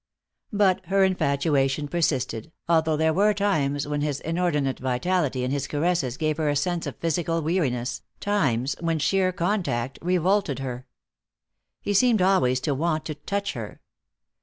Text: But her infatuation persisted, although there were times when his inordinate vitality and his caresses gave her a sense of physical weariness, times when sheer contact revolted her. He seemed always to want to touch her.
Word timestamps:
But 0.51 0.83
her 0.87 1.03
infatuation 1.03 1.87
persisted, 1.87 2.51
although 2.67 2.97
there 2.97 3.13
were 3.13 3.35
times 3.35 3.87
when 3.87 4.01
his 4.01 4.19
inordinate 4.21 4.79
vitality 4.79 5.43
and 5.43 5.53
his 5.53 5.67
caresses 5.67 6.17
gave 6.17 6.37
her 6.37 6.49
a 6.49 6.55
sense 6.55 6.87
of 6.87 6.95
physical 6.97 7.43
weariness, 7.43 8.01
times 8.19 8.75
when 8.79 8.97
sheer 8.97 9.31
contact 9.31 9.99
revolted 10.01 10.57
her. 10.57 10.87
He 11.81 11.93
seemed 11.93 12.19
always 12.23 12.59
to 12.61 12.73
want 12.73 13.05
to 13.05 13.13
touch 13.13 13.53
her. 13.53 13.79